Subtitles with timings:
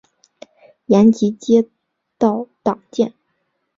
[0.87, 1.63] 延吉街
[2.17, 3.13] 道党建